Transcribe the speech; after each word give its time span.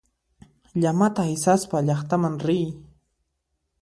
Llamata 0.81 1.21
aysaspa 1.25 1.77
llaqtaman 1.87 2.35
riy. 2.45 2.65